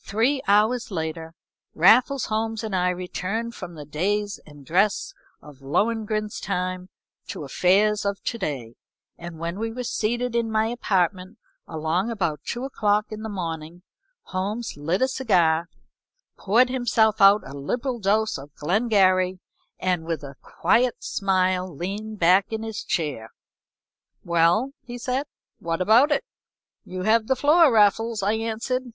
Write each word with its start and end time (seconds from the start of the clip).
Three 0.00 0.42
hours 0.46 0.90
later 0.90 1.34
Raffles 1.74 2.26
Holmes 2.26 2.62
and 2.62 2.76
I 2.76 2.90
returned 2.90 3.54
from 3.54 3.72
the 3.72 3.86
days 3.86 4.38
and 4.44 4.66
dress 4.66 5.14
of 5.40 5.62
Lohengrin's 5.62 6.40
time 6.40 6.90
to 7.28 7.42
affairs 7.42 8.04
of 8.04 8.22
to 8.24 8.36
day, 8.36 8.74
and 9.16 9.38
when 9.38 9.58
we 9.58 9.72
were 9.72 9.84
seated 9.84 10.36
in 10.36 10.50
my 10.50 10.66
apartment 10.66 11.38
along 11.66 12.10
about 12.10 12.44
two 12.44 12.64
o'clock 12.66 13.06
in 13.10 13.22
the 13.22 13.30
morning, 13.30 13.80
Holmes 14.24 14.76
lit 14.76 15.00
a 15.00 15.08
cigar, 15.08 15.70
poured 16.36 16.68
himself 16.68 17.22
out 17.22 17.40
a 17.48 17.54
liberal 17.54 17.98
dose 17.98 18.36
of 18.36 18.54
Glengarry, 18.56 19.38
and 19.78 20.04
with 20.04 20.22
a 20.22 20.36
quiet 20.42 21.02
smile, 21.02 21.66
leaned 21.74 22.18
back 22.18 22.52
in 22.52 22.62
his 22.62 22.84
chair. 22.84 23.30
"Well," 24.22 24.74
he 24.84 24.98
said, 24.98 25.24
"what 25.60 25.80
about 25.80 26.12
it?" 26.12 26.26
"You 26.84 27.04
have 27.04 27.26
the 27.26 27.34
floor, 27.34 27.72
Raffles," 27.72 28.22
I 28.22 28.34
answered. 28.34 28.92